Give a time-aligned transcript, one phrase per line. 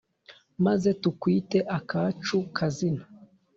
[0.65, 3.03] Maze tukwite akacu kazina